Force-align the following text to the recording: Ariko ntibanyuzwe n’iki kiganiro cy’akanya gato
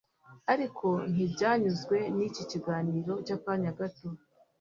Ariko 0.53 0.87
ntibanyuzwe 1.11 1.97
n’iki 2.15 2.43
kiganiro 2.51 3.13
cy’akanya 3.25 3.71
gato 3.79 4.07